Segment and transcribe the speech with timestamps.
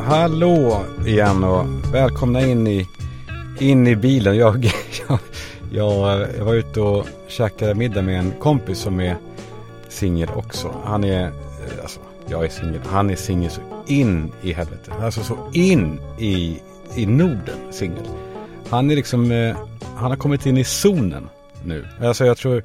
[0.00, 2.88] Hallå igen och välkomna in i,
[3.60, 4.36] in i bilen.
[4.36, 4.64] Jag,
[5.08, 5.18] jag,
[5.72, 9.16] jag, jag var ute och käkade middag med en kompis som är
[9.88, 10.74] singel också.
[10.84, 12.80] Han är, eh, alltså, jag är singel.
[12.86, 14.92] Han är singel så in i helvete.
[15.00, 16.60] Alltså så in i,
[16.96, 18.06] i Norden singel.
[18.68, 19.56] Han är liksom, eh,
[19.94, 21.28] han har kommit in i zonen
[21.64, 21.86] nu.
[22.00, 22.62] Alltså jag tror,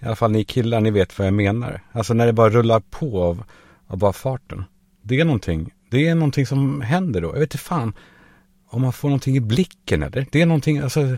[0.00, 1.80] i alla fall ni killar, ni vet vad jag menar.
[1.92, 3.44] Alltså när det bara rullar på av,
[3.86, 4.64] av bara farten.
[5.02, 7.28] Det är någonting, det är någonting som händer då.
[7.28, 7.92] Jag vet inte fan
[8.68, 10.26] om man får någonting i blicken eller.
[10.30, 11.16] Det är någonting, alltså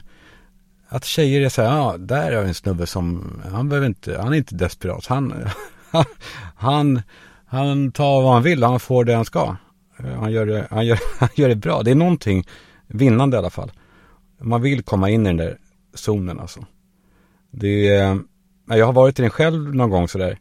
[0.89, 4.33] att tjejer är så här, ja, där är en snubbe som, han behöver inte, han
[4.33, 5.07] är inte desperat.
[5.07, 5.35] Han,
[6.57, 7.03] han,
[7.47, 9.57] han tar vad han vill, han får det han ska.
[9.97, 11.83] Han gör det, han gör, han gör det bra.
[11.83, 12.47] Det är någonting
[12.87, 13.73] vinnande i alla fall.
[14.41, 15.59] Man vill komma in i den där
[15.95, 16.67] zonen alltså.
[17.51, 18.21] Det är,
[18.77, 20.39] jag har varit i den själv någon gång sådär.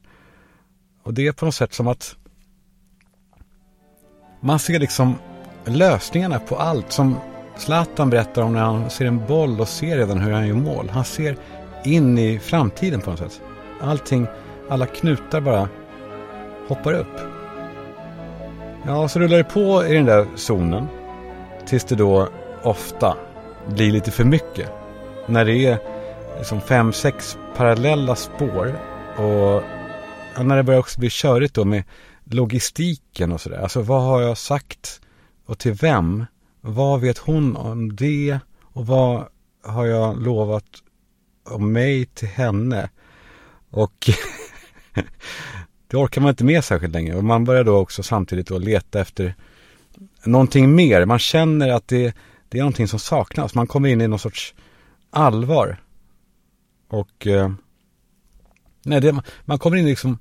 [1.04, 2.16] Och det är på något sätt som att
[4.40, 5.16] man ser liksom
[5.66, 7.16] lösningarna på allt som
[7.58, 10.90] Zlatan berättar om när han ser en boll och ser redan hur han gör mål.
[10.90, 11.38] Han ser
[11.84, 13.42] in i framtiden på något sätt.
[13.82, 14.28] Allting,
[14.70, 15.70] alla knutar bara
[16.68, 17.22] hoppar upp.
[18.86, 20.88] Ja, och så rullar det på i den där zonen.
[21.68, 22.28] Tills det då
[22.64, 23.18] ofta
[23.68, 24.70] blir lite för mycket.
[25.26, 25.80] När det är
[26.38, 28.80] liksom fem, sex parallella spår.
[29.16, 29.64] Och
[30.46, 31.84] när det börjar också bli körigt då med
[32.24, 33.58] logistiken och sådär.
[33.58, 35.02] Alltså vad har jag sagt
[35.46, 36.26] och till vem?
[36.62, 38.40] Vad vet hon om det?
[38.62, 39.28] Och vad
[39.64, 40.66] har jag lovat
[41.44, 42.90] om mig till henne?
[43.70, 44.10] Och
[45.88, 47.16] det orkar man inte med särskilt länge.
[47.16, 49.36] Och man börjar då också samtidigt då leta efter
[50.24, 51.06] någonting mer.
[51.06, 52.16] Man känner att det,
[52.50, 53.56] det är någonting som saknas.
[53.56, 54.56] Man kommer in i någon sorts
[55.10, 55.78] allvar.
[56.88, 57.52] Och eh,
[58.86, 60.20] nej, det, man kommer in i liksom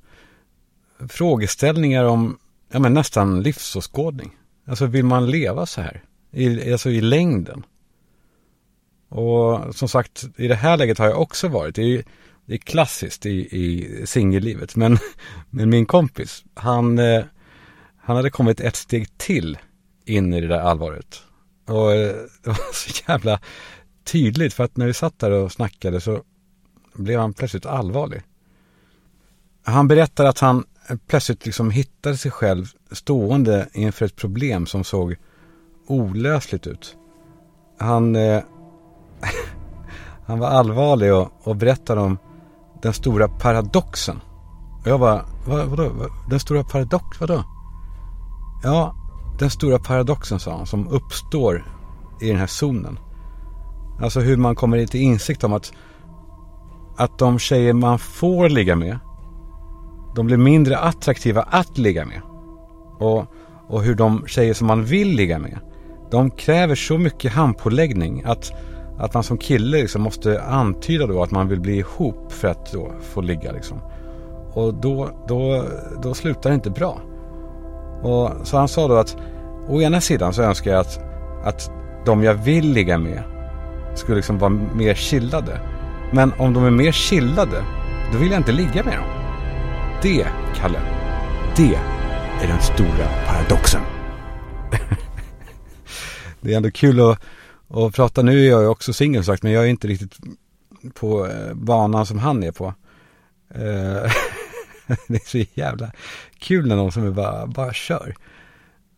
[1.08, 2.38] frågeställningar om
[2.72, 4.36] ja, men nästan livsåskådning.
[4.66, 6.02] Alltså vill man leva så här?
[6.30, 7.66] I, alltså i längden.
[9.08, 11.74] Och som sagt, i det här läget har jag också varit.
[11.74, 12.04] Det är,
[12.46, 14.76] det är klassiskt i, i singellivet.
[14.76, 14.98] Men,
[15.50, 17.24] men min kompis, han, eh,
[17.96, 19.58] han hade kommit ett steg till
[20.04, 21.22] in i det där allvaret.
[21.66, 23.40] Och eh, det var så jävla
[24.04, 26.22] tydligt för att när vi satt där och snackade så
[26.96, 28.22] blev han plötsligt allvarlig.
[29.64, 30.64] Han berättar att han
[31.06, 35.16] plötsligt liksom hittade sig själv stående inför ett problem som såg
[35.86, 36.96] olösligt ut.
[37.78, 38.42] Han, eh,
[40.26, 42.18] han var allvarlig och, och berättade om
[42.82, 44.20] den stora paradoxen.
[44.80, 45.92] Och jag bara, vad, vadå?
[46.30, 47.44] Den stora paradox, vadå?
[48.62, 48.94] Ja,
[49.38, 51.64] den stora paradoxen sa han, som uppstår
[52.20, 52.98] i den här zonen.
[54.00, 55.72] Alltså hur man kommer till insikt om att,
[56.96, 58.98] att de tjejer man får ligga med,
[60.16, 62.20] de blir mindre attraktiva att ligga med.
[62.98, 63.24] Och,
[63.68, 65.58] och hur de tjejer som man vill ligga med,
[66.10, 68.52] de kräver så mycket handpåläggning att,
[68.98, 72.72] att man som kille liksom måste antyda då att man vill bli ihop för att
[72.72, 73.78] då få ligga liksom.
[74.52, 75.64] Och då, då,
[76.02, 77.00] då slutar det inte bra.
[78.02, 79.16] Och, så han sa då att
[79.68, 81.00] å ena sidan så önskar jag att,
[81.44, 81.70] att
[82.06, 83.22] de jag vill ligga med
[83.94, 85.60] skulle liksom vara mer chillade.
[86.12, 87.64] Men om de är mer chillade,
[88.12, 89.08] då vill jag inte ligga med dem.
[90.02, 90.80] Det, Kalle,
[91.56, 91.74] det
[92.42, 93.80] är den stora paradoxen.
[96.40, 97.20] det är ändå kul att,
[97.68, 98.22] att prata.
[98.22, 100.18] Nu är jag ju också singel sagt, men jag är inte riktigt
[100.94, 102.74] på eh, banan som han är på.
[103.54, 103.62] Eh,
[105.08, 105.90] det är så jävla
[106.38, 108.14] kul när någon som är bara, bara kör.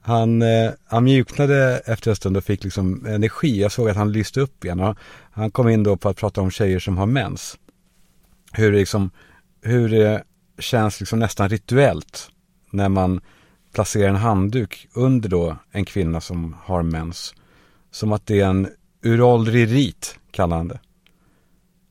[0.09, 3.61] Han, eh, han mjuknade efter en stund och fick liksom energi.
[3.61, 4.81] Jag såg att han lyste upp igen.
[4.81, 4.97] Och
[5.31, 7.59] han kom in då på att prata om tjejer som har mens.
[8.53, 9.11] Hur, liksom,
[9.63, 10.23] hur det
[10.59, 12.31] känns liksom nästan rituellt
[12.71, 13.21] när man
[13.75, 17.35] placerar en handduk under då en kvinna som har mens.
[17.91, 18.69] Som att det är en
[19.03, 20.81] uråldrig rit, kallar han det.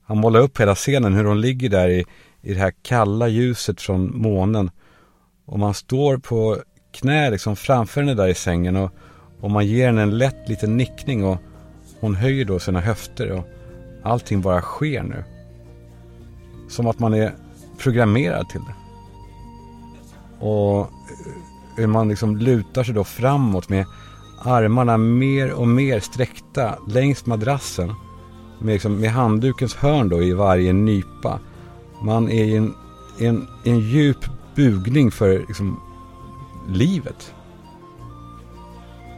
[0.04, 2.06] Han målar upp hela scenen, hur hon ligger där i,
[2.42, 4.72] i det här kalla ljuset från månen.
[5.46, 6.58] Och man står på
[7.02, 8.92] knä liksom framför henne där i sängen och,
[9.40, 11.38] och man ger henne en lätt liten nickning och
[12.00, 13.44] hon höjer då sina höfter och
[14.04, 15.24] allting bara sker nu.
[16.70, 17.36] Som att man är
[17.78, 18.76] programmerad till det.
[20.46, 20.90] Och
[21.78, 23.86] hur man liksom lutar sig då framåt med
[24.46, 27.94] armarna mer och mer sträckta längs madrassen.
[28.60, 31.40] Med, liksom, med handdukens hörn då i varje nypa.
[32.02, 32.74] Man är i en,
[33.20, 35.80] en, en djup bugning för liksom,
[36.68, 37.34] livet.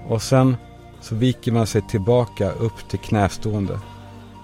[0.07, 0.57] Och sen
[1.01, 3.79] så viker man sig tillbaka upp till knästående.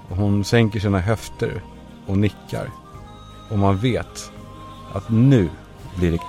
[0.10, 1.64] Och hon sänker sina höfter
[2.08, 2.70] och nickar.
[3.52, 4.32] Och man vet
[4.94, 5.50] att nu
[5.96, 6.20] blir det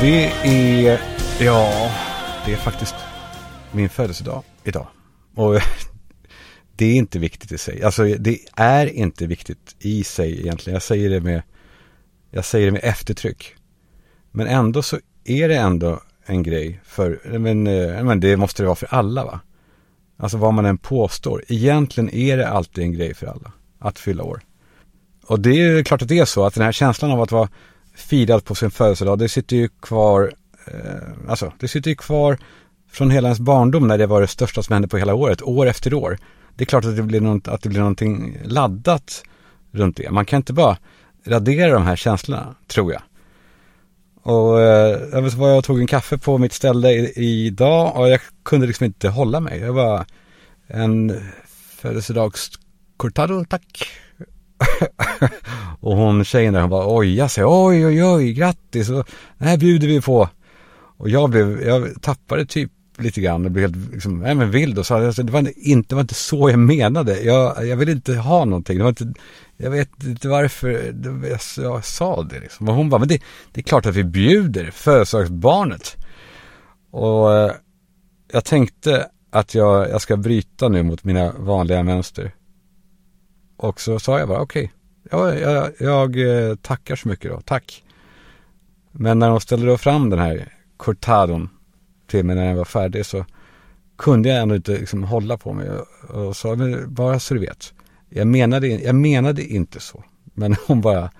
[0.00, 1.00] Det är,
[1.40, 1.90] ja,
[2.46, 2.94] det är faktiskt
[3.72, 4.86] min födelsedag idag.
[5.34, 5.54] Och
[6.76, 7.82] det är inte viktigt i sig.
[7.82, 10.74] Alltså det är inte viktigt i sig egentligen.
[10.74, 11.42] Jag säger det med,
[12.30, 13.54] jag säger det med eftertryck.
[14.30, 18.66] Men ändå så är det ändå en grej för, men, eh, men det måste det
[18.66, 19.40] vara för alla va?
[20.16, 21.44] Alltså vad man än påstår.
[21.48, 24.40] Egentligen är det alltid en grej för alla att fylla år.
[25.26, 27.48] Och det är klart att det är så att den här känslan av att vara
[27.94, 30.32] firat på sin födelsedag, det sitter ju kvar,
[30.66, 32.38] eh, alltså det sitter ju kvar
[32.90, 35.66] från hela ens barndom när det var det största som hände på hela året, år
[35.66, 36.18] efter år.
[36.54, 39.22] Det är klart att det blir, något, att det blir någonting laddat
[39.72, 40.10] runt det.
[40.10, 40.76] Man kan inte bara
[41.24, 43.02] radera de här känslorna, tror jag.
[44.22, 48.66] Och eh, jag var jag tog en kaffe på mitt ställe idag och jag kunde
[48.66, 49.58] liksom inte hålla mig.
[49.58, 50.06] Jag var
[50.66, 51.20] en
[51.76, 53.88] födelsedagscortado, tack.
[55.80, 59.08] och hon tjejen där, hon bara oja sig, oj oj oj, grattis, och
[59.38, 60.28] det här bjuder vi på.
[60.96, 64.78] Och jag blev, jag tappade typ lite grann och blev helt liksom, nej men vild
[64.78, 67.20] och sa, alltså, det, var inte, det var inte så jag menade.
[67.20, 68.78] Jag, jag ville inte ha någonting.
[68.78, 69.12] Det var inte,
[69.56, 72.68] jag vet inte varför det, jag, jag, sa det liksom.
[72.68, 73.22] Och hon bara, men det,
[73.52, 75.96] det är klart att vi bjuder födelsedagsbarnet.
[76.90, 77.52] Och eh,
[78.32, 82.32] jag tänkte att jag, jag ska bryta nu mot mina vanliga mönster.
[83.60, 84.72] Och så sa jag bara, okej,
[85.10, 87.84] okay, jag, jag, jag tackar så mycket då, tack.
[88.92, 91.48] Men när de ställde då fram den här cortadon
[92.06, 93.24] till mig när den var färdig så
[93.98, 97.40] kunde jag ändå inte liksom hålla på mig och, och sa, men bara så du
[97.40, 97.74] vet.
[98.08, 100.04] Jag menade, jag menade inte så.
[100.24, 101.10] Men hon bara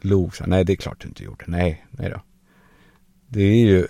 [0.00, 2.22] log, så, nej det är klart du inte gjorde, nej, nej då.
[3.28, 3.86] Det är ju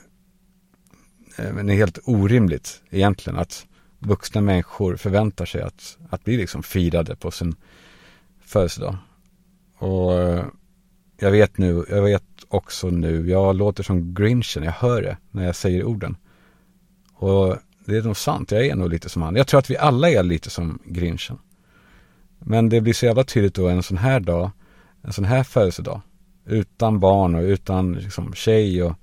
[1.39, 3.67] eh, men det är helt orimligt egentligen att
[4.07, 7.55] vuxna människor förväntar sig att, att bli liksom firade på sin
[8.41, 8.97] födelsedag.
[9.79, 10.45] Och eh,
[11.19, 15.45] jag vet nu, jag vet också nu, jag låter som grinchen, jag hör det när
[15.45, 16.17] jag säger orden.
[17.15, 19.37] Och det är nog sant, jag är nog lite som han.
[19.37, 21.39] Jag tror att vi alla är lite som grinchen.
[22.39, 24.51] Men det blir så jävla tydligt då en sån här dag,
[25.03, 26.01] en sån här födelsedag.
[26.47, 28.95] Utan barn och utan liksom tjej och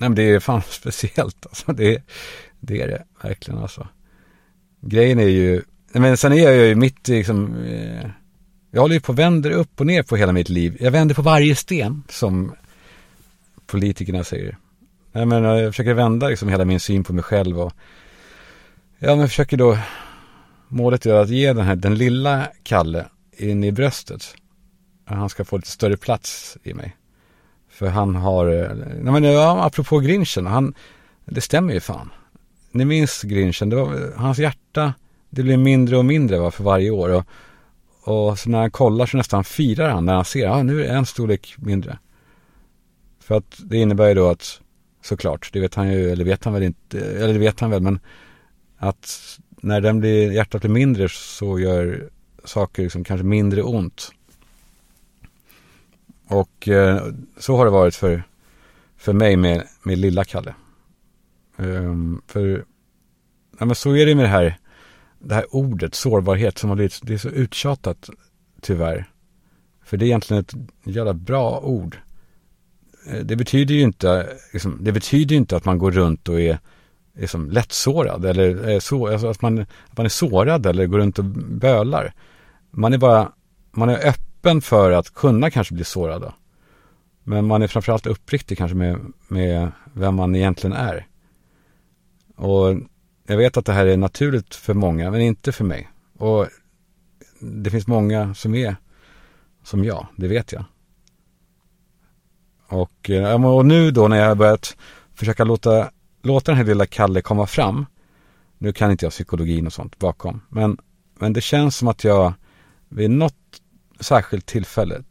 [0.00, 1.72] Nej men det är fan speciellt alltså.
[1.72, 2.02] Det,
[2.60, 3.88] det är det verkligen alltså.
[4.80, 5.62] Grejen är ju,
[5.92, 8.10] men sen är jag ju mitt i liksom, eh,
[8.70, 10.76] jag håller ju på och vänder upp och ner på hela mitt liv.
[10.80, 12.54] Jag vänder på varje sten som
[13.66, 14.56] politikerna säger.
[15.12, 17.72] Jag menar, jag försöker vända liksom hela min syn på mig själv och
[18.98, 19.78] ja, men försöker då
[20.68, 24.34] målet är att ge den här, den lilla Kalle in i bröstet.
[25.04, 26.96] Han ska få lite större plats i mig.
[27.70, 30.74] För han har, eh, nej men ja, apropå grinchen, han,
[31.24, 32.10] det stämmer ju fan.
[32.72, 34.94] Ni minns grinchen, det var, hans hjärta,
[35.30, 37.08] det blir mindre och mindre va, för varje år.
[37.08, 37.24] Och,
[38.02, 40.88] och så när han kollar så nästan firar han när han ser, ja nu är
[40.88, 41.98] det en storlek mindre.
[43.20, 44.60] För att det innebär ju då att,
[45.02, 47.82] såklart, det vet han ju, eller vet han väl inte, eller det vet han väl,
[47.82, 48.00] men
[48.78, 52.10] att när den blir, hjärtat blir mindre så gör
[52.44, 54.12] saker liksom kanske mindre ont.
[56.26, 57.02] Och eh,
[57.38, 58.22] så har det varit för,
[58.96, 60.54] för mig med, med lilla Kalle.
[61.60, 62.64] Um, för,
[63.58, 64.58] ja men så är det med det här,
[65.18, 68.10] det här ordet sårbarhet som har blivit, det är så uttjatat
[68.60, 69.10] tyvärr.
[69.84, 71.96] För det är egentligen ett jävla bra ord.
[73.06, 76.58] Eh, det betyder ju inte, liksom, det betyder inte att man går runt och är
[77.14, 81.18] liksom lättsårad eller är så, alltså att, man, att man är sårad eller går runt
[81.18, 82.12] och bölar.
[82.70, 83.32] Man är bara,
[83.70, 86.22] man är öppen för att kunna kanske bli sårad.
[86.22, 86.34] Då.
[87.24, 91.06] Men man är framförallt uppriktig kanske med, med vem man egentligen är.
[92.40, 92.76] Och
[93.26, 95.88] jag vet att det här är naturligt för många, men inte för mig.
[96.18, 96.46] Och
[97.40, 98.76] det finns många som är
[99.62, 100.64] som jag, det vet jag.
[102.66, 104.76] Och, eh, och nu då när jag har börjat
[105.14, 105.90] försöka låta
[106.22, 107.86] låta den här lilla Kalle komma fram.
[108.58, 110.40] Nu kan inte jag psykologin och sånt bakom.
[110.48, 110.78] Men,
[111.18, 112.32] men det känns som att jag
[112.88, 113.62] vid något
[114.00, 115.02] särskilt tillfälle,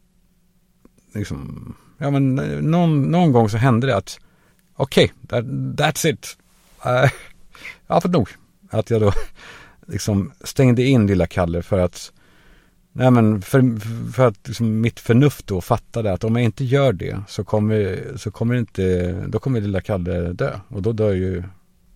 [1.14, 4.20] liksom, ja men eh, någon, någon gång så hände det att
[4.76, 5.46] okej, okay, that,
[5.80, 6.38] that's it.
[6.86, 7.12] Uh,
[7.88, 8.30] jag har fått nog.
[8.70, 9.14] Att jag då
[9.88, 12.12] liksom stängde in lilla Kalle för att
[12.92, 13.80] Nej men för,
[14.12, 18.04] för att liksom mitt förnuft då fattade att om jag inte gör det så kommer,
[18.18, 21.44] så kommer inte, då kommer lilla Kalle dö och då dör ju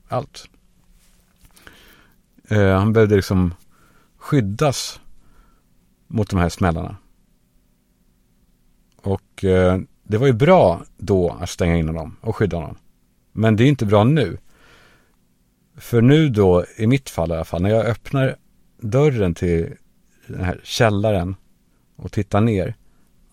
[0.08, 0.50] allt.
[2.48, 3.54] Eh, han behövde liksom
[4.18, 5.00] skyddas
[6.08, 6.98] mot de här smällarna.
[8.96, 12.76] Och eh, det var ju bra då att stänga in honom och skydda honom.
[13.32, 14.38] Men det är inte bra nu.
[15.76, 18.36] För nu då, i mitt fall i alla fall, när jag öppnar
[18.78, 19.76] dörren till
[20.28, 21.36] den här källaren
[21.96, 22.76] och tittar ner.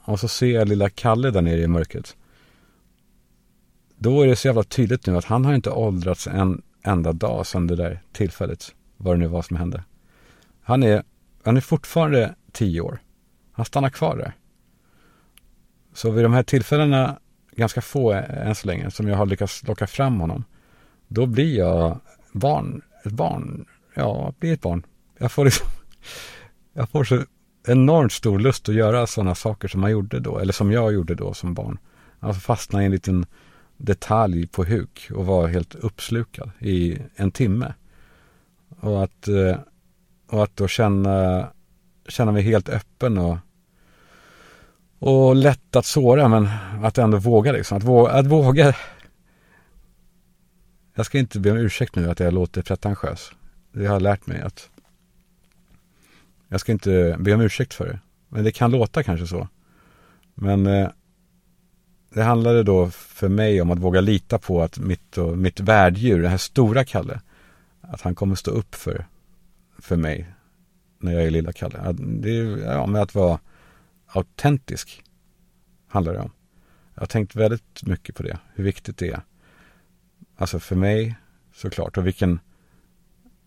[0.05, 2.17] Och så ser jag lilla Kalle där nere i mörkret.
[3.97, 7.47] då är det så jävla tydligt nu att han har inte åldrats en enda dag
[7.47, 9.85] sedan det där tillfället, vad det nu var som hände.
[10.63, 11.03] Han är,
[11.45, 13.03] han är fortfarande tio år.
[13.53, 14.33] Han stannar kvar där.
[15.95, 17.19] Så vid de här tillfällena,
[17.57, 20.45] ganska få än så länge, som jag har lyckats locka fram honom,
[21.09, 22.01] då blir jag
[22.33, 24.87] barn, ett barn, ja, bli ett barn.
[25.19, 25.67] Jag får liksom,
[26.73, 27.25] jag får så
[27.67, 31.15] enormt stor lust att göra sådana saker som man gjorde då, eller som jag gjorde
[31.15, 31.79] då som barn.
[32.21, 33.27] Alltså fastna i en liten
[33.77, 37.75] detalj på huk och vara helt uppslukad i en timme.
[38.81, 39.57] Och att, eh,
[40.31, 41.49] och att då känna,
[42.09, 43.39] känna mig helt öppen och,
[44.99, 46.49] och lätt att såra men
[46.83, 47.79] att ändå våga liksom.
[47.79, 48.75] Att våga, att våga.
[51.01, 53.33] Jag ska inte be om ursäkt nu att jag låter pretentiös.
[53.73, 54.71] Det har jag lärt mig att
[56.49, 57.99] jag ska inte be om ursäkt för det.
[58.29, 59.49] Men det kan låta kanske så.
[60.35, 60.89] Men eh,
[62.11, 66.23] det handlade då för mig om att våga lita på att mitt, och, mitt värddjur,
[66.23, 67.21] den här stora Kalle,
[67.81, 69.07] att han kommer stå upp för,
[69.79, 70.35] för mig
[70.99, 71.93] när jag är lilla Kalle.
[71.99, 73.41] Det är, ja, med att vara
[74.07, 75.03] autentisk
[75.89, 76.33] handlar det om.
[76.95, 79.21] Jag har tänkt väldigt mycket på det, hur viktigt det är.
[80.41, 81.15] Alltså för mig
[81.55, 82.41] såklart och vilken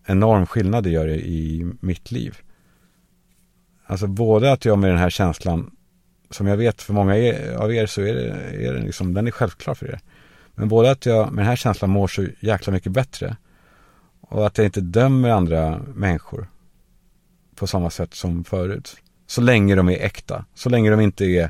[0.06, 2.38] enorm skillnad det gör i mitt liv.
[3.86, 5.76] Alltså både att jag med den här känslan
[6.30, 7.14] som jag vet för många
[7.58, 8.30] av er så är, det,
[8.68, 10.00] är den, liksom, den är självklar för er.
[10.56, 13.38] Men både att jag med den här känslan mår så jäkla mycket bättre
[14.22, 16.48] och att jag inte dömer andra människor
[17.56, 18.96] på samma sätt som förut.
[19.28, 21.50] Så länge de är äkta, så länge de inte är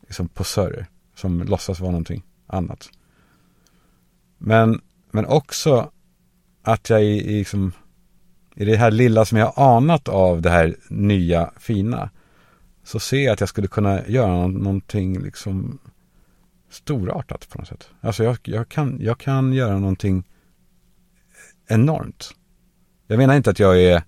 [0.00, 2.90] liksom posörer som låtsas vara någonting annat.
[4.38, 5.90] Men, men också
[6.62, 7.72] att jag i, i, liksom,
[8.54, 12.10] i det här lilla som jag anat av det här nya fina
[12.84, 15.78] så ser jag att jag skulle kunna göra någonting liksom
[16.70, 17.88] storartat på något sätt.
[18.00, 20.24] Alltså jag, jag, kan, jag kan göra någonting
[21.66, 22.34] enormt.
[23.06, 24.02] Jag menar inte att jag är,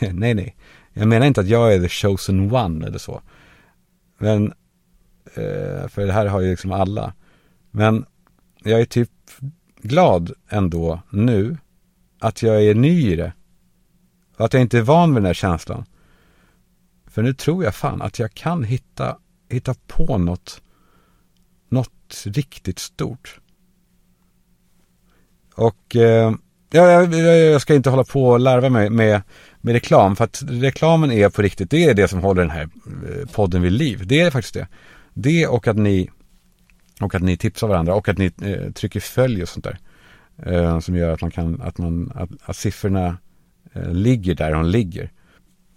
[0.12, 0.56] nej nej,
[0.92, 3.22] jag menar inte att jag är the chosen one eller så.
[4.18, 4.52] Men,
[5.34, 7.12] eh, för det här har ju liksom alla.
[7.70, 8.04] Men
[8.62, 9.10] jag är typ
[9.82, 11.56] glad ändå nu
[12.18, 13.32] att jag är ny i det.
[14.36, 15.84] Att jag inte är van vid den här känslan.
[17.06, 20.62] För nu tror jag fan att jag kan hitta, hitta på något,
[21.68, 23.40] något riktigt stort.
[25.54, 26.32] Och eh,
[26.70, 27.14] ja, jag,
[27.52, 29.22] jag, ska inte hålla på och larva mig med,
[29.60, 30.16] med reklam.
[30.16, 33.62] För att reklamen är på riktigt, det är det som håller den här eh, podden
[33.62, 34.06] vid liv.
[34.06, 34.68] Det är faktiskt det.
[35.14, 36.10] Det och att ni,
[37.00, 39.78] och att ni tipsar varandra och att ni eh, trycker följ och sånt där.
[40.46, 43.16] Eh, som gör att man kan, att man, att, att siffrorna
[43.72, 45.10] eh, ligger där de ligger.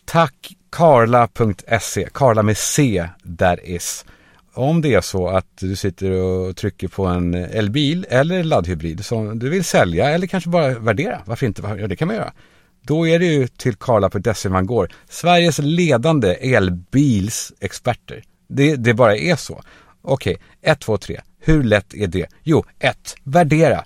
[0.06, 4.06] Tack Karla.se, Karla med C, that is.
[4.54, 9.06] Om det är så att du sitter och trycker på en eh, elbil eller laddhybrid
[9.06, 11.62] som du vill sälja eller kanske bara värdera, varför inte?
[11.80, 12.34] Ja, det kan man göra.
[12.82, 14.90] Då är det ju till Karla.se man går.
[15.10, 18.24] Sveriges ledande elbilsexperter.
[18.48, 19.62] Det, det bara är så.
[20.02, 21.22] Okej, okay, 1, 2, 3.
[21.40, 22.28] Hur lätt är det?
[22.44, 23.16] Jo, 1.
[23.24, 23.84] Värdera.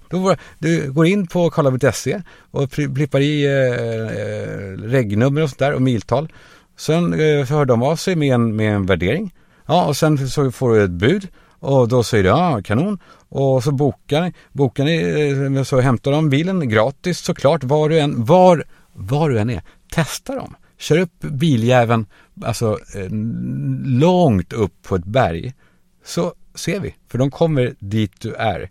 [0.60, 5.81] Du går in på karla.se och blippar i eh, eh, regnummer och sånt där och
[5.81, 6.34] miltal.
[6.77, 9.34] Sen eh, hör de av sig med en, med en värdering.
[9.65, 11.27] Ja, och sen så får du ett bud.
[11.60, 13.00] Och då säger du ja, kanon.
[13.29, 18.00] Och så bokar ni, bokar ni, eh, så hämtar de bilen gratis såklart var du
[18.00, 19.62] än, var, var du än är.
[19.91, 20.55] Testa dem.
[20.77, 22.05] Kör upp biljäveln,
[22.43, 23.10] alltså eh,
[23.86, 25.53] långt upp på ett berg.
[26.06, 28.70] Så ser vi, för de kommer dit du är.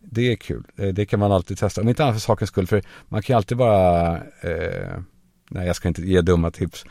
[0.00, 1.80] Det är kul, eh, det kan man alltid testa.
[1.80, 4.98] Om inte annat för sakens skull, för man kan ju alltid bara eh,
[5.50, 6.84] Nej, jag ska inte ge dumma tips.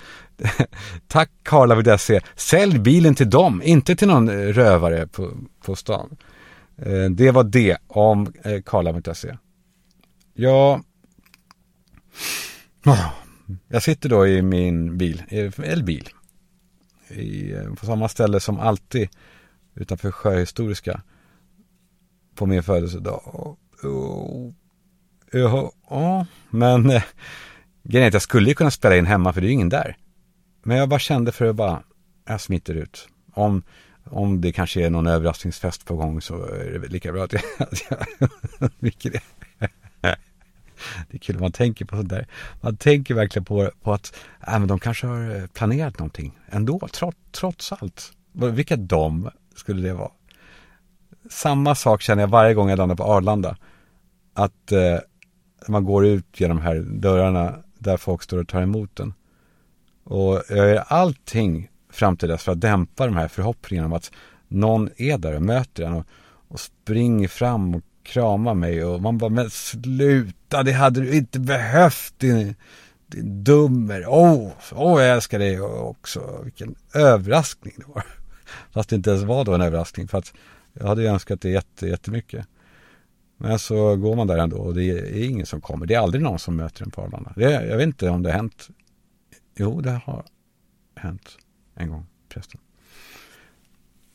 [1.08, 2.22] Tack Karla.se.
[2.36, 5.32] Sälj bilen till dem, inte till någon eh, rövare på,
[5.65, 6.18] på stan.
[6.77, 9.38] Eh, det var det om eh, Karla.se.
[10.34, 10.82] Ja,
[12.84, 13.10] ah.
[13.68, 16.10] jag sitter då i min bil, eh, elbil.
[17.10, 19.10] I, på samma ställe som alltid
[19.75, 21.01] utanför Sjöhistoriska.
[22.36, 23.58] På min födelsedag.
[25.89, 27.03] Ja, men eh,
[27.84, 29.70] Grejen är att jag skulle ju kunna spela in hemma för det är ju ingen
[29.70, 29.98] där.
[30.63, 31.84] Men jag bara kände för att bara,
[32.27, 33.08] jag smiter ut.
[33.34, 33.63] Om,
[34.03, 37.34] om det kanske är någon överraskningsfest på gång så är det väl lika bra att
[37.34, 39.22] jag, att jag undviker det.
[41.10, 42.27] Det är kul, man tänker på sådär.
[42.62, 44.15] Man tänker verkligen på, på att
[44.48, 48.12] äh, men de kanske har eh, planerat någonting ändå, trots, trots allt.
[48.32, 50.12] Vilka de skulle det vara?
[51.29, 53.57] Samma sak känner jag varje gång jag landar på Arlanda.
[54.33, 54.98] Att eh,
[55.67, 59.13] man går ut genom de här dörrarna där folk står och tar emot den.
[60.03, 64.12] Och jag gör allting fram till dess för att dämpa de här förhoppningarna om att
[64.48, 65.93] någon är där och möter en.
[65.93, 66.05] Och,
[66.48, 71.39] och springer fram och kramar mig och man bara, men sluta, det hade du inte
[71.39, 72.55] behövt din,
[73.07, 74.05] din dummer.
[74.07, 76.39] Åh, oh, oh, jag älskar dig också.
[76.43, 78.03] Vilken överraskning det var.
[78.72, 80.33] Fast det inte ens var då en överraskning för att
[80.74, 82.48] jag hade ju önskat det jätte, jättemycket.
[83.38, 85.86] Men så går man där ändå och det är ingen som kommer.
[85.86, 87.33] Det är aldrig någon som möter en på Arlanda.
[87.36, 88.69] Det, jag vet inte om det har hänt.
[89.55, 90.25] Jo, det har
[90.95, 91.38] hänt
[91.75, 92.60] en gång förresten.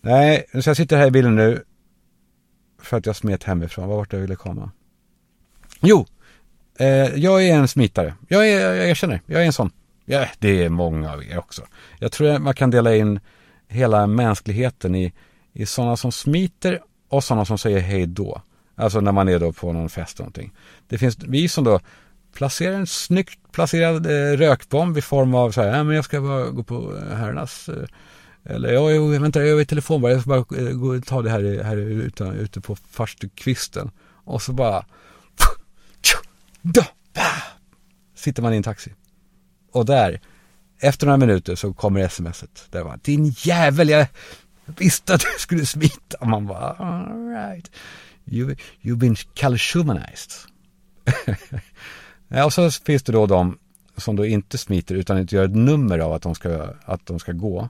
[0.01, 1.65] Nej, så jag sitter här i bilen nu
[2.79, 3.89] för att jag smet hemifrån.
[3.89, 4.71] Vad var det jag ville komma?
[5.81, 6.07] Jo,
[6.79, 8.15] eh, jag är en smitare.
[8.29, 9.71] Jag, är, jag erkänner, jag är en sån.
[10.05, 11.63] Ja, det är många av er också.
[11.99, 13.21] Jag tror att man kan dela in
[13.69, 15.13] hela mänskligheten i,
[15.53, 18.43] i sådana som smiter och sådana som säger hej då.
[18.75, 20.53] Alltså när man är då på någon fest eller någonting.
[20.89, 21.81] Det finns vi som då
[22.33, 26.21] placerar en snyggt placerad eh, rökbomb i form av så här, äh, men jag ska
[26.21, 27.89] bara gå på eh, herrarnas eh,
[28.45, 31.07] eller ja, jag, vänta, jag är i telefon bara, jag ska bara eh, gå och
[31.07, 33.91] ta det här, eh, här ute, ute på farstukvisten.
[34.25, 34.85] Och så bara
[38.15, 38.95] sitter man i en taxi.
[39.73, 40.21] Och där,
[40.81, 42.67] efter några minuter så kommer smset.
[42.71, 44.07] Där var din jävel, jag
[44.65, 46.27] visste att du skulle smita.
[46.27, 47.71] Man bara, alright.
[48.27, 50.33] You, you've been calciumanized.
[52.29, 53.59] ja, och så finns det då de
[53.97, 57.19] som då inte smiter utan inte gör ett nummer av att de ska, att de
[57.19, 57.69] ska gå.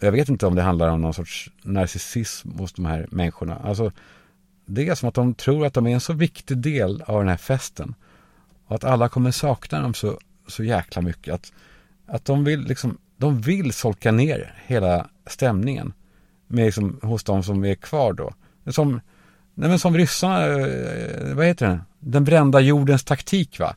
[0.00, 3.56] Jag vet inte om det handlar om någon sorts narcissism hos de här människorna.
[3.56, 3.92] Alltså,
[4.66, 7.28] det är som att de tror att de är en så viktig del av den
[7.28, 7.94] här festen.
[8.66, 11.34] Och att alla kommer sakna dem så, så jäkla mycket.
[11.34, 11.52] Att,
[12.10, 15.92] att de vill liksom, de vill solka ner hela stämningen.
[16.46, 18.34] Med liksom, hos de som är kvar då.
[18.66, 19.00] Som,
[19.54, 21.80] nej men som ryssarna, eh, vad heter det?
[21.98, 23.74] Den brända jordens taktik va?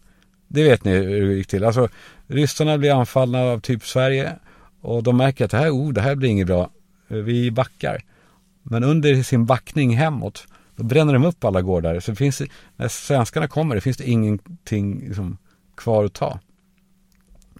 [0.47, 1.63] Det vet ni hur det gick till.
[1.63, 1.89] Alltså
[2.27, 4.35] ryssarna blir anfallna av typ Sverige
[4.81, 6.69] och de märker att det här, oh, det här blir inget bra.
[7.07, 8.03] Eh, vi backar.
[8.63, 11.99] Men under sin backning hemåt, då bränner de upp alla gårdar.
[11.99, 12.41] Så det finns,
[12.75, 15.37] när svenskarna kommer, det finns det ingenting liksom,
[15.77, 16.39] kvar att ta.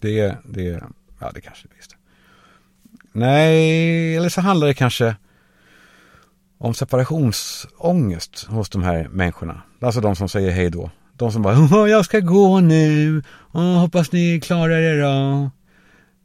[0.04, 0.84] Det, det,
[1.20, 1.96] ja det kanske visst.
[3.12, 5.16] Nej, eller så handlar det kanske
[6.58, 9.62] om separationsångest hos de här människorna.
[9.82, 10.92] Alltså de som säger hej då.
[11.14, 15.52] De som bara, jag ska gå nu, oh, hoppas ni klarar er då.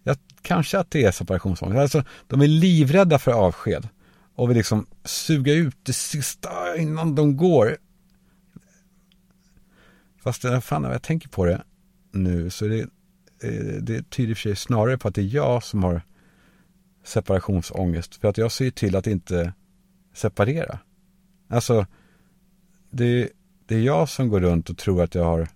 [0.02, 1.80] Jag, kanske att det är separationsångest.
[1.80, 3.88] Alltså, de är livrädda för avsked
[4.34, 7.76] och vill liksom suga ut det sista innan de går.
[10.22, 11.62] Fast eh, fan, när jag tänker på det
[12.12, 12.86] nu så är det,
[13.42, 16.02] Eh, det tyder för sig snarare på att det är jag som har
[17.04, 18.14] separationsångest.
[18.14, 19.52] För att jag ser till att inte
[20.14, 20.78] separera.
[21.48, 21.86] Alltså,
[22.90, 23.28] det,
[23.66, 25.48] det är jag som går runt och tror att jag har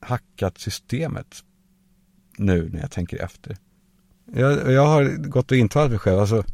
[0.00, 1.44] hackat systemet
[2.36, 3.56] nu när jag tänker efter.
[4.34, 6.44] Jag, jag har gått och intalat mig själv, alltså,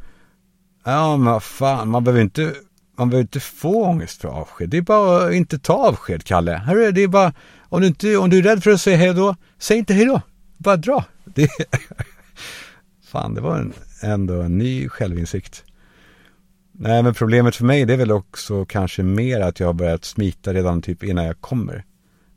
[0.83, 2.53] ja men vad fan, man behöver inte,
[2.97, 4.69] man behöver inte få ångest för avsked.
[4.69, 6.51] Det är bara att inte ta avsked, Kalle.
[6.51, 7.33] Hörru, det är bara,
[7.69, 10.05] om du, inte, om du är rädd för att säga hej då, säg inte hej
[10.05, 10.21] då.
[10.57, 11.05] Bara dra.
[11.25, 11.49] Det,
[13.03, 15.63] fan, det var en, ändå en ny självinsikt.
[16.71, 20.05] Nej, men problemet för mig det är väl också kanske mer att jag har börjat
[20.05, 21.85] smita redan typ innan jag kommer.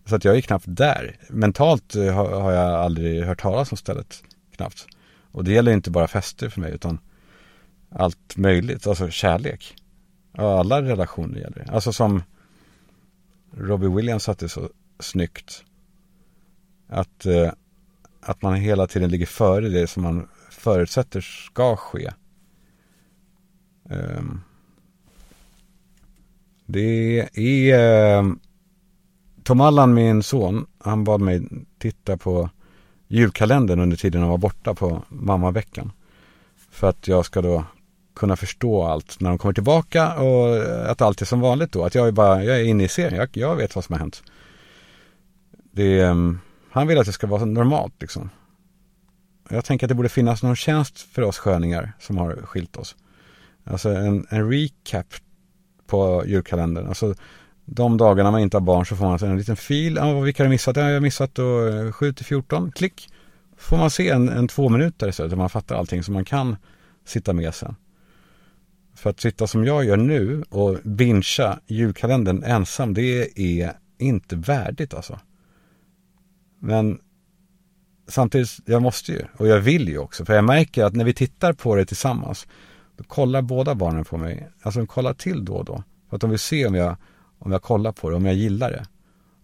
[0.07, 1.17] Så att jag är knappt där.
[1.29, 4.23] Mentalt eh, har, har jag aldrig hört talas om stället.
[4.57, 4.87] Knappt.
[5.33, 6.99] Och det gäller inte bara fester för mig utan
[7.91, 8.87] allt möjligt.
[8.87, 9.75] Alltså kärlek.
[10.33, 11.73] Alla relationer gäller det.
[11.73, 12.23] Alltså som
[13.57, 14.71] Robbie Williams satte så
[15.03, 15.65] snyggt.
[16.89, 17.53] Att, eh,
[18.21, 22.11] att man hela tiden ligger före det som man förutsätter ska ske.
[23.85, 24.41] Um,
[26.67, 27.79] det är
[28.19, 28.39] ehm,
[29.43, 31.43] Tom Allan, min son, han bad mig
[31.79, 32.51] titta på
[33.09, 35.93] julkalendern under tiden han var borta på mammaveckan.
[36.71, 37.65] För att jag ska då
[38.15, 41.85] kunna förstå allt när de kommer tillbaka och eh, att allt är som vanligt då.
[41.85, 44.01] Att jag är bara, jag är inne i serien, jag, jag vet vad som har
[44.01, 44.23] hänt.
[45.73, 46.39] Det, ehm,
[46.71, 48.31] han vill att det ska vara normalt liksom.
[49.49, 52.97] Jag tänker att det borde finnas någon tjänst för oss sköningar som har skilt oss.
[53.65, 55.07] Alltså en, en recap
[55.87, 56.87] på julkalendern.
[56.87, 57.15] Alltså
[57.65, 59.97] de dagarna man inte har barn så får man alltså en liten fil.
[59.97, 60.77] Ja, vilka har missat?
[60.77, 62.73] Ja, jag har missat då eh, 7 till 14.
[62.73, 63.09] Klick.
[63.57, 66.57] Får man se en, en två minuter istället där man fattar allting så man kan
[67.05, 67.77] sitta med sen.
[68.95, 74.95] För att sitta som jag gör nu och bingea julkalendern ensam, det är inte värdigt
[74.95, 75.19] alltså.
[76.65, 76.99] Men
[78.09, 80.25] samtidigt, jag måste ju och jag vill ju också.
[80.25, 82.47] För jag märker att när vi tittar på det tillsammans
[82.97, 84.49] då kollar båda barnen på mig.
[84.63, 85.83] Alltså de kollar till då och då.
[86.09, 86.97] För att de vill se om jag,
[87.39, 88.87] om jag kollar på det, om jag gillar det.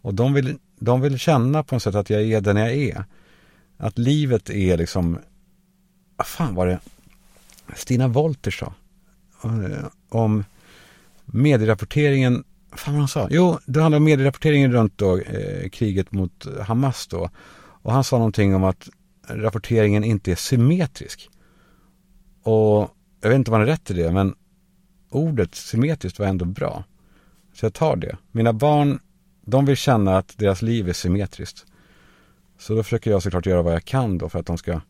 [0.03, 3.05] Och de vill, de vill känna på något sätt att jag är den jag är.
[3.77, 5.19] Att livet är liksom,
[6.17, 6.81] vad fan var det
[7.75, 8.75] Stina Wolter sa?
[9.45, 10.45] Eh, om
[11.25, 16.47] medierapporteringen, fan vad han sa, jo det handlade om medierapporteringen runt då eh, kriget mot
[16.61, 17.31] Hamas då.
[17.83, 18.89] Och han sa någonting om att
[19.29, 21.31] rapporteringen inte är symmetrisk.
[22.43, 24.35] Och jag vet inte om han har rätt i det, men
[25.11, 26.85] ordet symmetriskt var ändå bra.
[27.55, 28.17] Så jag tar det.
[28.33, 29.01] Mina barn,
[29.45, 31.67] de vill känna att deras liv är symmetriskt.
[32.59, 34.81] Så då försöker jag såklart göra vad jag kan då för att de ska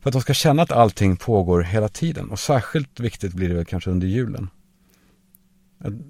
[0.00, 2.30] för att de ska känna att allting pågår hela tiden.
[2.30, 4.50] Och särskilt viktigt blir det väl kanske under julen.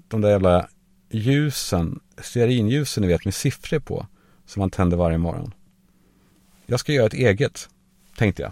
[0.07, 0.67] De där jävla
[1.09, 4.07] ljusen, stearinljusen ni vet med siffror på.
[4.45, 5.53] Som man tänder varje morgon.
[6.65, 7.69] Jag ska göra ett eget,
[8.17, 8.51] tänkte jag.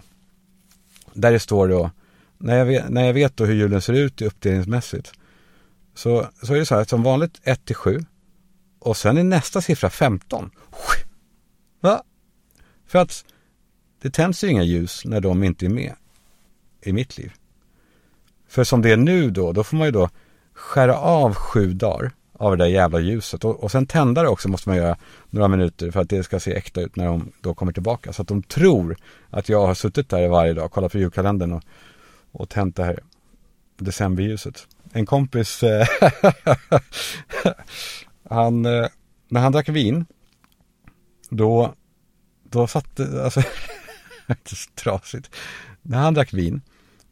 [1.12, 1.90] Där det står då,
[2.38, 5.12] när jag vet, när jag vet då hur julen ser ut uppdelningsmässigt.
[5.94, 8.04] Så, så är det så här, som vanligt 1 till 7.
[8.78, 10.50] Och sen är nästa siffra 15.
[11.80, 12.02] Va?
[12.86, 13.24] För att
[14.02, 15.94] det tänds ju inga ljus när de inte är med
[16.82, 17.32] i mitt liv.
[18.48, 20.10] För som det är nu då, då får man ju då
[20.58, 23.44] skära av sju dagar av det där jävla ljuset.
[23.44, 24.96] Och, och sen tända det också måste man göra
[25.30, 28.12] några minuter för att det ska se äkta ut när de då kommer tillbaka.
[28.12, 28.96] Så att de tror
[29.30, 31.62] att jag har suttit där varje dag, kollat på julkalendern och,
[32.32, 32.98] och tänt det här
[33.76, 34.66] decemberljuset.
[34.92, 35.86] En kompis, eh,
[38.30, 38.86] han, eh,
[39.28, 40.06] när han drack vin,
[41.30, 41.74] då,
[42.42, 43.42] då satt, alltså,
[44.74, 45.30] trasigt.
[45.82, 46.60] När han drack vin,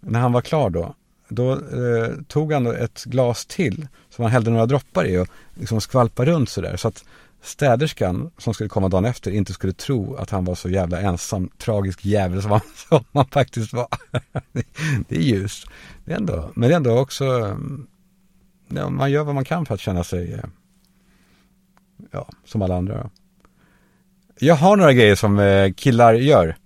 [0.00, 0.94] när han var klar då,
[1.28, 5.80] då eh, tog han ett glas till som han hällde några droppar i och liksom
[5.80, 6.76] skvalpade runt sådär.
[6.76, 7.04] Så att
[7.42, 11.48] städerskan som skulle komma dagen efter inte skulle tro att han var så jävla ensam,
[11.58, 13.88] tragisk jävel som han, som han faktiskt var.
[15.08, 15.66] det är ljust.
[16.04, 17.86] Det är ändå, men det är ändå också, mm,
[18.68, 20.44] ja, man gör vad man kan för att känna sig, eh,
[22.10, 23.10] ja, som alla andra.
[24.38, 26.56] Jag har några grejer som eh, killar gör.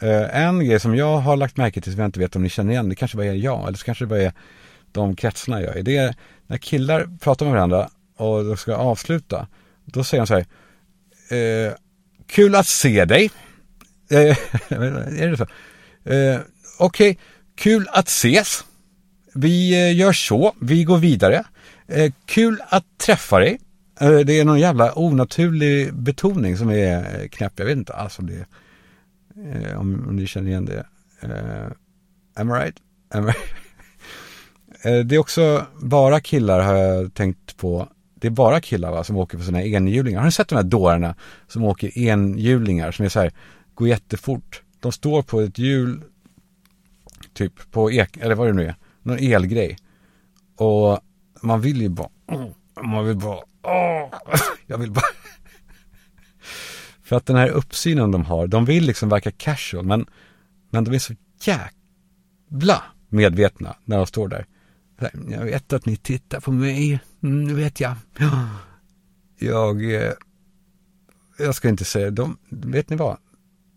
[0.00, 2.48] Eh, en grej som jag har lagt märke till som jag inte vet om ni
[2.48, 4.32] känner igen, det kanske bara är jag, eller så kanske det bara är
[4.92, 5.82] de kretsarna jag är.
[5.82, 6.14] Det är
[6.46, 9.46] när killar pratar med varandra och de ska avsluta,
[9.84, 10.46] då säger de så här,
[11.66, 11.72] eh,
[12.26, 13.30] kul att se dig.
[14.10, 14.18] Eh,
[14.68, 15.46] är det så?
[16.10, 16.40] Eh,
[16.78, 17.16] Okej, okay,
[17.56, 18.64] kul att ses.
[19.34, 21.44] Vi gör så, vi går vidare.
[22.26, 23.58] kul att träffa dig.
[23.98, 28.34] det är någon jävla onaturlig betoning som är knäpp, jag vet inte alls om det
[28.34, 28.46] är
[29.44, 30.86] Eh, om, om ni känner igen det.
[31.20, 31.72] Eh,
[32.34, 32.76] am I right?
[33.08, 33.32] Am I
[34.88, 37.88] eh, det är också bara killar har jag tänkt på.
[38.14, 40.18] Det är bara killar va, som åker på sina enhjulingar.
[40.18, 41.14] Har ni sett de här dårarna
[41.46, 43.32] som åker enhjulingar som är så här,
[43.74, 44.62] går jättefort.
[44.80, 46.02] De står på ett hjul,
[47.32, 49.78] typ på ek, eller vad det nu är, någon elgrej.
[50.56, 51.00] Och
[51.42, 52.08] man vill ju bara,
[52.82, 54.14] man vill bara, åh,
[54.66, 55.04] jag vill bara
[57.08, 60.06] för att den här uppsynen de har, de vill liksom verka casual, men,
[60.70, 64.46] men de är så jävla medvetna när de står där.
[65.28, 67.94] Jag vet att ni tittar på mig, mm, vet jag.
[69.38, 70.12] Jag, eh,
[71.38, 73.16] jag ska inte säga, de, vet ni vad?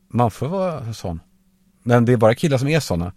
[0.08, 1.20] Man får vara sån.
[1.84, 3.14] Men det är bara killar som är såna.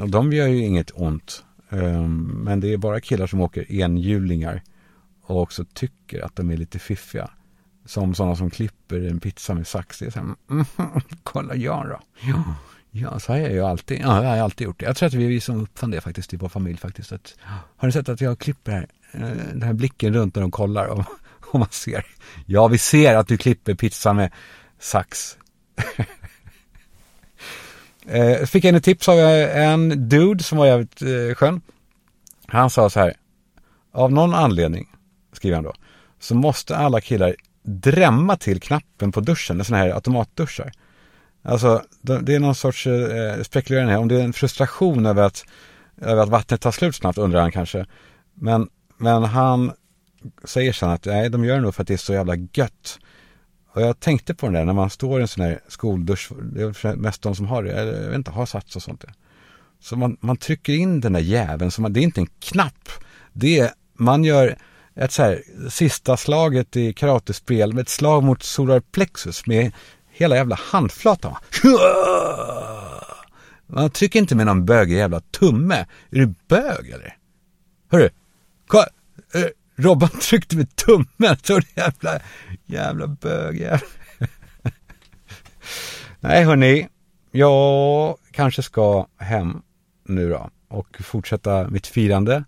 [0.00, 1.44] Och de gör ju inget ont.
[1.70, 4.62] Ehm, men det är bara killar som åker enhjulingar
[5.22, 7.30] och också tycker att de är lite fiffiga.
[7.84, 9.98] Som sådana som klipper en pizza med sax.
[9.98, 10.64] Det är så här, mm,
[11.22, 12.00] kolla jag då.
[12.20, 12.44] Ja,
[12.90, 14.86] ja, så har jag ju alltid, ja, jag har alltid gjort det.
[14.86, 17.12] Jag tror att vi är vi som uppfann det faktiskt i vår familj faktiskt.
[17.12, 17.34] Att,
[17.76, 19.20] har ni sett att jag klipper här, eh,
[19.52, 21.04] den här blicken runt när de kollar och,
[21.52, 22.06] och man ser.
[22.46, 24.32] Ja, vi ser att du klipper pizza med
[24.78, 25.38] sax.
[28.06, 31.60] eh, fick en tips av en dude som var jävligt eh, skön.
[32.46, 33.14] Han sa så här,
[33.92, 34.88] av någon anledning,
[35.32, 35.74] skriver han då,
[36.20, 40.72] så måste alla killar drämma till knappen på duschen, en sån här automatduschar.
[41.42, 45.44] Alltså, det är någon sorts eh, spekulerande här, om det är en frustration över att,
[46.00, 47.86] över att vattnet tar slut snabbt undrar han kanske.
[48.34, 49.72] Men, men han
[50.44, 52.98] säger sen att nej, de gör det nog för att det är så jävla gött.
[53.74, 56.62] Och jag tänkte på det där när man står i en sån här skoldusch, det
[56.62, 59.04] är mest de som har det, eller jag vet inte, har sats och sånt.
[59.80, 62.88] Så man, man trycker in den där jäveln, så man, det är inte en knapp.
[63.32, 64.56] Det är, man gör
[64.94, 69.72] ett så här sista slaget i karatespel med ett slag mot solar plexus med
[70.10, 71.34] hela jävla handflatan.
[73.66, 75.86] Man trycker inte med någon bög jävla tumme.
[76.10, 77.16] Är du bög eller?
[77.90, 78.10] Hörru,
[78.66, 78.86] kolla,
[79.34, 82.20] eh, Robban tryckte med tummen, så jävla,
[82.66, 83.86] jävla bög jävla.
[86.20, 86.88] Nej hörni,
[87.30, 89.62] jag kanske ska hem
[90.08, 92.44] nu då och fortsätta mitt firande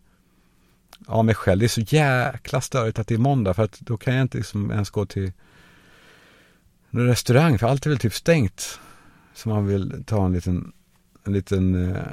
[1.07, 1.59] av mig själv.
[1.59, 4.38] Det är så jäkla störigt att det är måndag för att då kan jag inte
[4.38, 5.33] liksom ens gå till
[6.90, 8.81] någon restaurang för allt är väl typ stängt.
[9.35, 10.73] Så man vill ta en liten,
[11.25, 12.07] en liten, eh,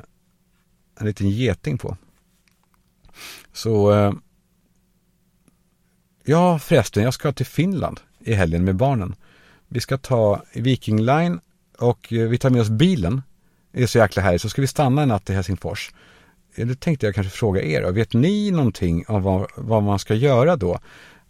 [1.00, 1.98] en liten geting på.
[3.54, 4.14] Så eh,
[6.24, 9.16] Ja förresten, jag ska till Finland i helgen med barnen.
[9.68, 11.40] Vi ska ta Viking Line
[11.78, 13.22] och eh, vi tar med oss bilen.
[13.72, 14.42] Det är så jäkla härligt.
[14.42, 15.92] Så ska vi stanna en natt i Helsingfors
[16.56, 20.56] det tänkte jag kanske fråga er, vet ni någonting om vad, vad man ska göra
[20.56, 20.80] då?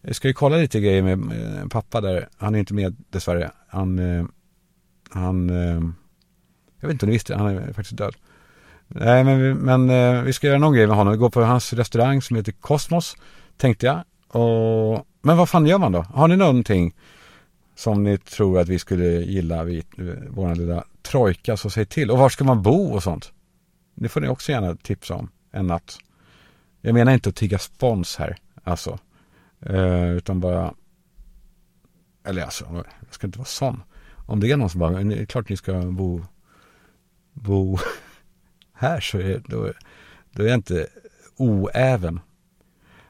[0.01, 2.27] Jag ska ju kolla lite grejer med, eh, pappa där.
[2.37, 3.51] Han är inte med dessvärre.
[3.67, 4.25] Han, eh,
[5.09, 5.81] han, eh,
[6.79, 8.15] jag vet inte om ni visste, han är faktiskt död.
[8.87, 11.13] Nej, men, vi, men vi ska göra någon grej med honom.
[11.13, 13.15] Vi går på hans restaurang som heter Kosmos,
[13.57, 14.03] tänkte jag.
[14.27, 16.01] Och, men vad fan gör man då?
[16.01, 16.95] Har ni någonting
[17.75, 19.85] som ni tror att vi skulle gilla, vid
[20.29, 22.11] vår lilla trojka, så säg till.
[22.11, 23.31] Och var ska man bo och sånt?
[24.01, 25.97] Det får ni också gärna tipsa om en natt.
[26.81, 28.99] Jag menar inte att tigga spons här, alltså.
[29.59, 30.73] Eh, utan bara,
[32.23, 32.65] eller alltså,
[33.05, 33.83] jag ska inte vara sån.
[34.25, 36.25] Om det är någon som bara, det är klart ni ska bo,
[37.33, 37.77] bo
[38.73, 39.73] här så är, då,
[40.31, 40.87] då är jag inte
[41.37, 42.19] oäven.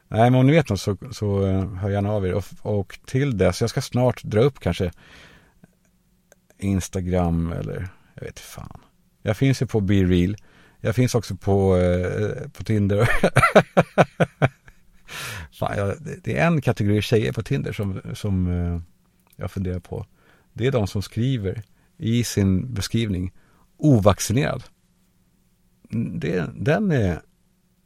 [0.07, 2.33] Nej, men om ni vet något så, så eh, hör gärna av er.
[2.33, 4.91] Och, och till dess, jag ska snart dra upp kanske
[6.57, 8.81] Instagram eller jag vet fan.
[9.21, 10.35] Jag finns ju på Be Real.
[10.81, 13.09] Jag finns också på, eh, på Tinder.
[15.59, 18.81] fan, jag, det är en kategori tjejer på Tinder som, som eh,
[19.35, 20.05] jag funderar på.
[20.53, 21.63] Det är de som skriver
[21.97, 23.31] i sin beskrivning
[23.77, 24.63] ovaccinerad.
[25.93, 27.21] Mm, det, den, är,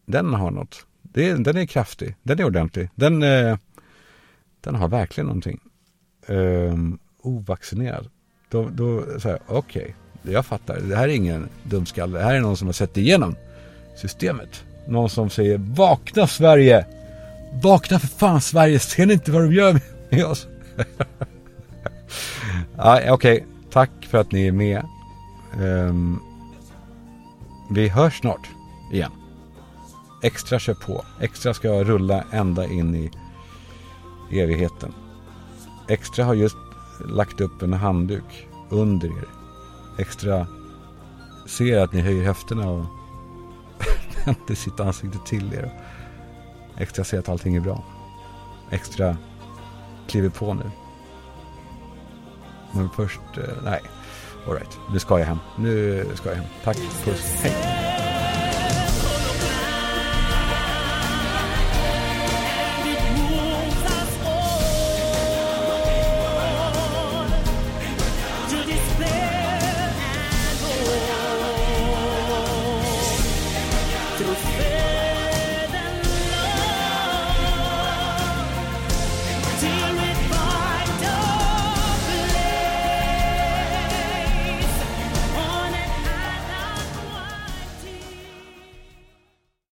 [0.06, 0.86] den har något.
[1.02, 2.16] Det, den är kraftig.
[2.24, 2.90] Den är ordentlig.
[2.96, 3.58] Den, eh,
[4.62, 5.60] den har verkligen någonting.
[6.28, 8.10] Um, ovaccinerad.
[8.50, 9.94] Då, då så okej, okay,
[10.32, 10.80] jag fattar.
[10.80, 12.18] Det här är ingen dumskalle.
[12.18, 13.36] Det här är någon som har sett igenom
[13.96, 14.64] systemet.
[14.88, 16.86] Någon som säger vakna Sverige!
[17.64, 18.80] Vakna för fan Sverige!
[18.80, 20.48] Ser ni inte vad de gör med oss?
[22.78, 23.44] ja, Okej, okay.
[23.72, 24.84] tack för att ni är med.
[25.60, 26.20] Um,
[27.72, 28.48] vi hörs snart
[28.92, 29.12] igen.
[30.24, 31.06] Extra kör på.
[31.22, 33.12] Extra ska rulla ända in i
[34.42, 34.94] evigheten.
[35.88, 36.58] Extra har just
[37.06, 39.45] lagt upp en handduk under er.
[39.98, 40.48] Extra
[41.46, 42.86] ser att ni höjer höfterna och
[44.26, 45.72] vänder sitt ansikte till er.
[46.78, 47.84] Extra ser att allting är bra.
[48.72, 49.18] Extra
[50.08, 50.72] kliver på nu.
[52.72, 53.82] Men först, eh, nej.
[54.48, 55.40] Alright, nu ska jag hem.
[55.58, 56.46] Nu ska jag hem.
[56.64, 57.85] Tack, puss, hej.